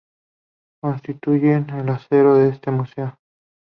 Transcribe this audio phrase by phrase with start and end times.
[0.81, 3.19] Constituyen el acervo de este museo.